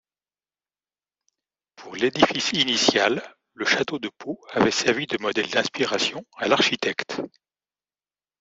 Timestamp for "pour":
1.75-1.95